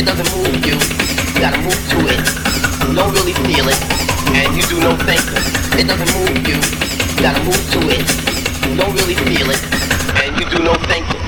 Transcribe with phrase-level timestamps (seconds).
[0.00, 2.24] it doesn't move you, you gotta move to it.
[2.88, 3.76] You don't really feel it,
[4.32, 5.36] and you do no thinking.
[5.78, 8.08] It doesn't move you, you gotta move to it.
[8.66, 9.60] You don't really feel it,
[10.24, 11.19] and you do no thinking.